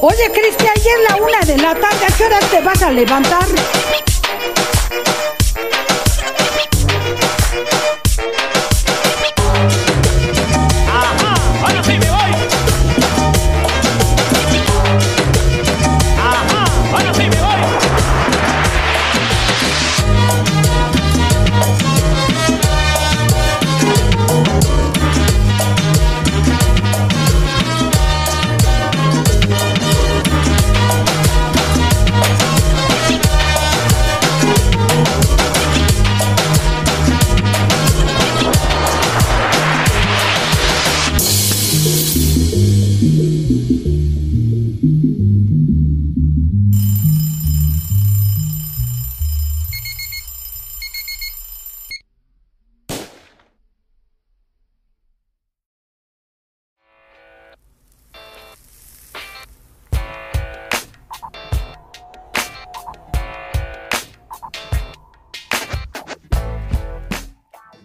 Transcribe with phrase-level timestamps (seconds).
[0.00, 3.46] Oye, Cristi, ayer la una de la tarde, ¿a qué hora te vas a levantar?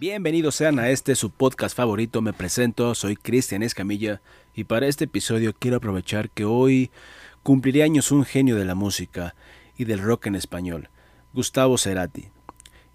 [0.00, 4.20] Bienvenidos sean a este su podcast favorito, me presento, soy Cristian Escamilla
[4.54, 6.92] y para este episodio quiero aprovechar que hoy
[7.42, 9.34] cumpliré años un genio de la música
[9.76, 10.88] y del rock en español,
[11.32, 12.28] Gustavo Cerati.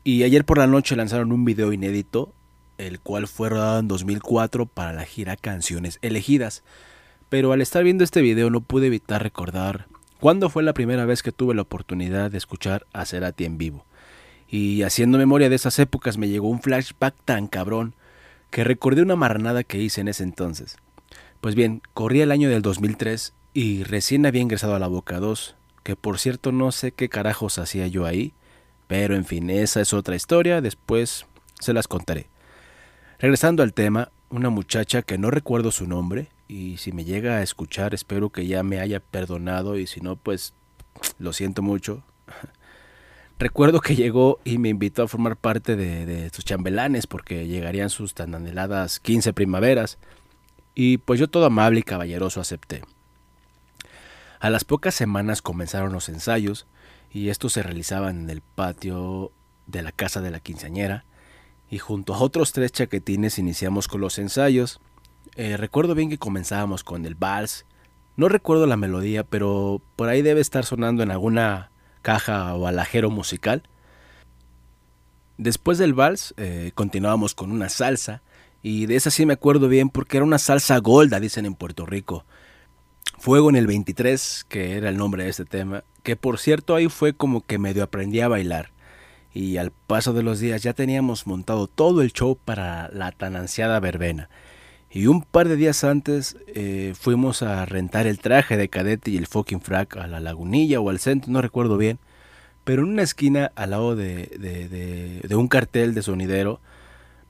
[0.06, 2.32] Y ayer por la noche lanzaron un video inédito,
[2.78, 6.64] el cual fue rodado en 2004 para la gira Canciones Elegidas.
[7.28, 9.88] Pero al estar viendo este video no pude evitar recordar
[10.22, 13.86] cuándo fue la primera vez que tuve la oportunidad de escuchar a Cerati en vivo.
[14.54, 17.96] Y haciendo memoria de esas épocas me llegó un flashback tan cabrón
[18.52, 20.78] que recordé una marranada que hice en ese entonces.
[21.42, 25.56] Pues bien, corría el año del 2003 y recién había ingresado a la Boca 2,
[25.82, 28.34] que por cierto no sé qué carajos hacía yo ahí,
[28.86, 31.26] pero en fin, esa es otra historia, después
[31.60, 32.28] se las contaré.
[33.18, 37.42] Regresando al tema, una muchacha que no recuerdo su nombre, y si me llega a
[37.42, 40.54] escuchar espero que ya me haya perdonado y si no pues
[41.18, 42.04] lo siento mucho.
[43.40, 48.14] Recuerdo que llegó y me invitó a formar parte de, sus chambelanes porque llegarían sus
[48.14, 49.98] tan anheladas 15 primaveras.
[50.76, 52.84] Y pues yo todo amable y caballeroso acepté.
[54.40, 56.68] A las pocas semanas comenzaron los ensayos
[57.12, 59.32] y estos se realizaban en el patio
[59.68, 61.06] de la casa de la quinceañera
[61.70, 64.80] y junto a otros tres chaquetines iniciamos con los ensayos.
[65.36, 67.66] Eh, recuerdo bien que comenzábamos con el vals.
[68.16, 71.72] No recuerdo la melodía, pero por ahí debe estar sonando en alguna
[72.04, 73.64] caja o alajero musical.
[75.40, 78.22] Después del vals eh, continuábamos con una salsa
[78.62, 81.88] y de esa sí me acuerdo bien porque era una salsa golda, dicen en Puerto
[81.88, 82.26] Rico.
[83.18, 86.88] Fuego en el 23, que era el nombre de este tema, que por cierto ahí
[86.88, 88.72] fue como que medio aprendí a bailar.
[89.34, 93.36] Y al paso de los días ya teníamos montado todo el show para la tan
[93.36, 94.30] ansiada verbena.
[94.96, 99.18] Y un par de días antes eh, fuimos a rentar el traje de cadete y
[99.18, 101.98] el fucking frac a la lagunilla o al centro, no recuerdo bien.
[102.64, 104.28] Pero en una esquina al lado de,
[105.28, 106.62] de, un cartel de sonidero,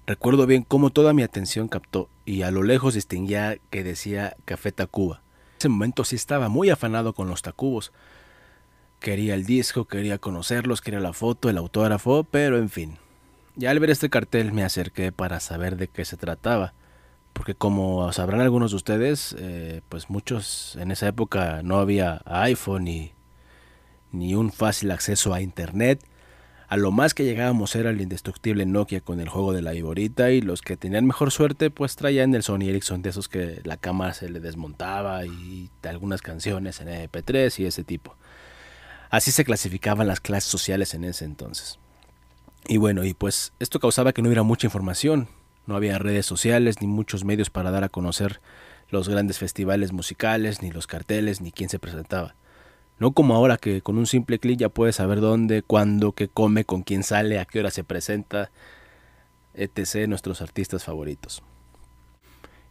[0.05, 4.73] recuerdo bien cómo toda mi atención captó y a lo lejos distinguía que decía Café
[4.73, 5.21] Tacuba.
[5.53, 7.93] En ese momento sí estaba muy afanado con los Tacubos.
[8.99, 12.97] Quería el disco, quería conocerlos, quería la foto, el autógrafo, pero en fin.
[13.55, 16.73] Ya al ver este cartel me acerqué para saber de qué se trataba
[17.33, 22.85] porque como sabrán algunos de ustedes, eh, pues muchos en esa época no había iPhone
[22.85, 23.13] ni,
[24.11, 26.05] ni un fácil acceso a Internet.
[26.69, 30.31] A lo más que llegábamos era el indestructible Nokia con el juego de la viborita
[30.31, 33.77] y los que tenían mejor suerte pues traían el Sony Ericsson de esos que la
[33.77, 38.15] cámara se le desmontaba y algunas canciones en MP3 y ese tipo.
[39.09, 41.77] Así se clasificaban las clases sociales en ese entonces.
[42.67, 45.27] Y bueno, y pues esto causaba que no hubiera mucha información,
[45.65, 48.41] no había redes sociales ni muchos medios para dar a conocer
[48.89, 52.35] los grandes festivales musicales, ni los carteles, ni quién se presentaba.
[52.99, 56.63] No como ahora que con un simple clic ya puedes saber dónde, cuándo, qué come,
[56.63, 58.51] con quién sale, a qué hora se presenta,
[59.53, 60.07] etc.
[60.07, 61.43] nuestros artistas favoritos.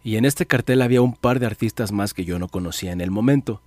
[0.05, 3.01] Y en este cartel había un par de artistas más que yo no conocía en
[3.01, 3.63] el momento.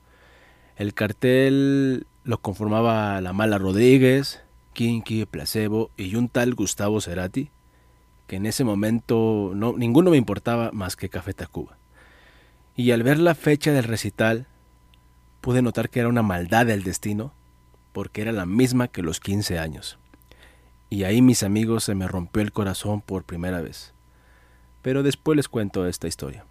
[0.76, 4.42] El cartel lo conformaba La Mala Rodríguez,
[4.74, 7.50] Kinky, Placebo y un tal Gustavo Cerati,
[8.28, 11.78] que en ese momento no, ninguno me importaba más que Café Tacuba.
[12.76, 14.48] Y al ver la fecha del recital,
[15.42, 17.34] pude notar que era una maldad del destino,
[17.94, 19.98] porque era la misma que los 15 años.
[20.90, 23.94] Y ahí mis amigos se me rompió el corazón por primera vez.
[24.82, 26.46] Pero después les cuento esta historia.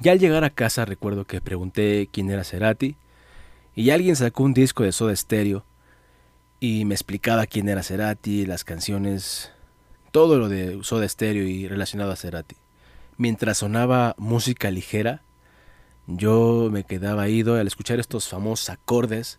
[0.00, 2.96] Ya al llegar a casa recuerdo que pregunté quién era Cerati,
[3.74, 5.64] y alguien sacó un disco de Soda Stereo
[6.58, 9.52] y me explicaba quién era Cerati, las canciones
[10.10, 12.56] todo lo de Soda Stereo y relacionado a Cerati.
[13.16, 15.22] Mientras sonaba música ligera,
[16.10, 19.38] Yo me quedaba ido al escuchar estos famosos acordes.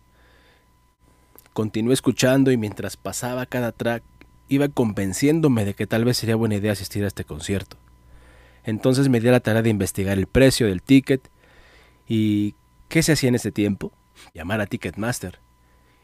[1.52, 4.04] Continué escuchando y mientras pasaba cada track
[4.48, 7.76] iba convenciéndome de que tal vez sería buena idea asistir a este concierto.
[8.62, 11.28] Entonces me di a la tarea de investigar el precio del ticket
[12.06, 12.54] y
[12.88, 13.90] qué se hacía en ese tiempo,
[14.32, 15.40] llamar a Ticketmaster.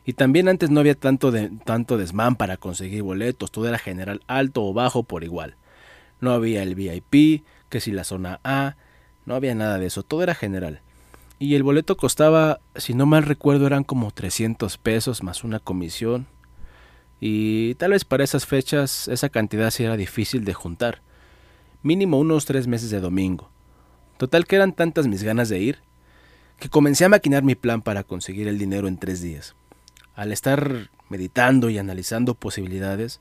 [0.06, 1.32] Y también antes no había tanto,
[1.64, 5.56] tanto desmán para conseguir boletos, todo era general alto o bajo por igual.
[6.20, 8.76] No había el VIP, que si la zona A,
[9.24, 10.80] no había nada de eso, todo era general.
[11.40, 16.28] Y el boleto costaba, si no mal recuerdo, eran como 300 pesos más una comisión.
[17.20, 21.02] Y tal vez para esas fechas esa cantidad sí era difícil de juntar.
[21.82, 23.50] Mínimo unos tres meses de domingo.
[24.18, 25.78] Total que eran tantas mis ganas de ir,
[26.60, 29.56] que comencé a maquinar mi plan para conseguir el dinero en tres días.
[30.16, 33.20] Al estar meditando y analizando posibilidades,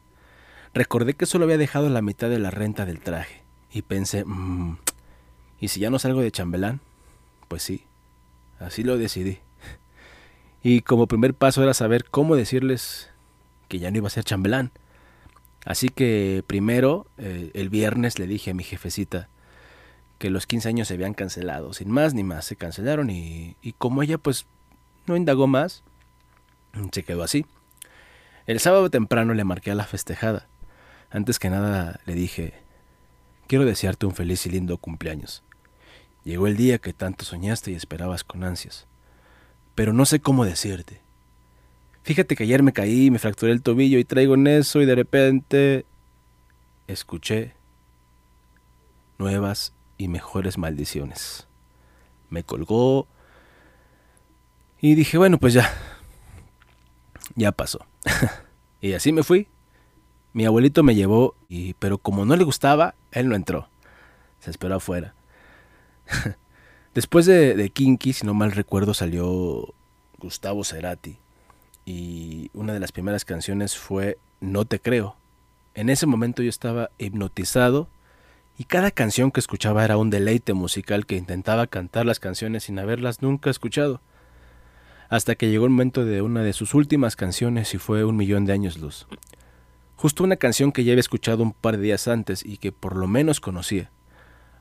[0.73, 4.77] recordé que solo había dejado la mitad de la renta del traje y pensé, mmm,
[5.59, 6.79] ¿y si ya no salgo de chambelán?
[7.49, 7.83] Pues sí,
[8.59, 9.39] así lo decidí.
[10.63, 13.09] Y como primer paso era saber cómo decirles
[13.67, 14.71] que ya no iba a ser chambelán.
[15.65, 19.27] Así que primero, eh, el viernes le dije a mi jefecita
[20.17, 23.73] que los 15 años se habían cancelado, sin más ni más, se cancelaron y, y
[23.73, 24.45] como ella pues
[25.07, 25.83] no indagó más,
[26.91, 27.45] se quedó así.
[28.45, 30.47] El sábado temprano le marqué a la festejada.
[31.09, 32.53] Antes que nada le dije,
[33.47, 35.43] quiero desearte un feliz y lindo cumpleaños.
[36.23, 38.87] Llegó el día que tanto soñaste y esperabas con ansias.
[39.75, 41.01] Pero no sé cómo decirte.
[42.03, 44.95] Fíjate que ayer me caí, me fracturé el tobillo y traigo en eso y de
[44.95, 45.85] repente
[46.87, 47.53] escuché
[49.17, 51.47] nuevas y mejores maldiciones.
[52.29, 53.07] Me colgó
[54.81, 55.71] y dije, bueno, pues ya,
[57.35, 57.85] ya pasó.
[58.81, 59.47] y así me fui.
[60.33, 63.69] Mi abuelito me llevó, y, pero como no le gustaba, él no entró.
[64.39, 65.13] Se esperó afuera.
[66.93, 69.73] Después de, de Kinky, si no mal recuerdo, salió
[70.17, 71.17] Gustavo Cerati.
[71.85, 75.15] Y una de las primeras canciones fue No te creo.
[75.73, 77.87] En ese momento yo estaba hipnotizado
[78.57, 82.79] y cada canción que escuchaba era un deleite musical que intentaba cantar las canciones sin
[82.79, 83.99] haberlas nunca escuchado
[85.09, 88.45] hasta que llegó el momento de una de sus últimas canciones y fue Un Millón
[88.45, 89.07] de Años Luz.
[89.95, 92.95] Justo una canción que ya había escuchado un par de días antes y que por
[92.95, 93.91] lo menos conocía.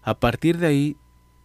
[0.02, 0.96] A partir de ahí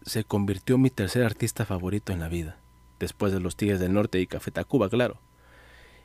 [0.02, 2.58] se convirtió mi tercer artista favorito en la vida,
[2.98, 5.18] después de Los Tigres del Norte y Café Tacuba, claro.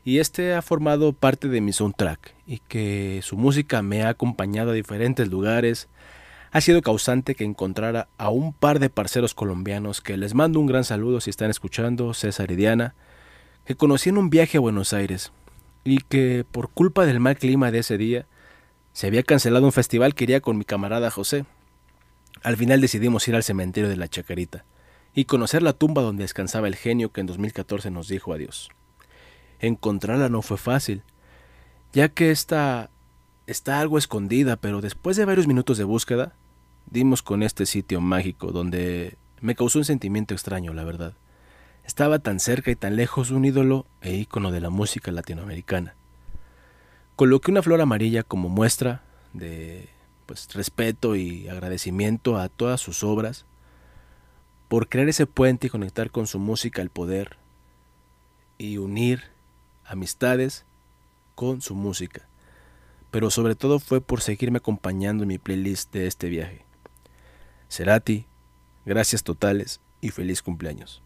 [0.03, 4.71] Y este ha formado parte de mi soundtrack y que su música me ha acompañado
[4.71, 5.89] a diferentes lugares,
[6.55, 10.67] ha sido causante que encontrara a un par de parceros colombianos que les mando un
[10.67, 12.95] gran saludo si están escuchando, César y Diana,
[13.65, 15.33] que conocí en un viaje a Buenos Aires
[15.83, 18.25] y que por culpa del mal clima de ese día
[18.93, 21.43] se había cancelado un festival que iría con mi camarada José.
[22.41, 24.63] Al final decidimos ir al cementerio de la Chacarita
[25.13, 28.69] y conocer la tumba donde descansaba el genio que en 2014 nos dijo adiós.
[29.59, 31.03] Encontrarla no fue fácil,
[31.91, 32.91] ya que esta
[33.45, 36.33] está algo escondida, pero después de varios minutos de búsqueda,
[36.89, 41.13] dimos con este sitio mágico donde me causó un sentimiento extraño, la verdad.
[41.83, 45.95] Estaba tan cerca y tan lejos un ídolo e ícono de la música latinoamericana.
[47.15, 49.03] Coloqué una flor amarilla como muestra
[49.33, 49.89] de
[50.25, 53.45] pues, respeto y agradecimiento a todas sus obras,
[54.67, 57.37] por crear ese puente y conectar con su música el poder
[58.57, 59.23] y unir
[59.85, 60.65] amistades
[61.35, 62.27] con su música.
[63.11, 66.64] Pero sobre todo fue por seguirme acompañando en mi playlist de este viaje.
[67.69, 68.27] Cerati,
[68.85, 71.04] gracias totales y feliz cumpleaños.